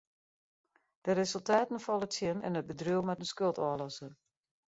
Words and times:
De 1.05 1.11
resultaten 1.19 1.83
falle 1.85 2.07
tsjin 2.11 2.37
en 2.47 2.57
it 2.59 2.67
bedriuw 2.69 3.05
moat 3.05 3.21
in 3.23 3.31
skuld 3.33 3.57
ôflosse. 3.67 4.07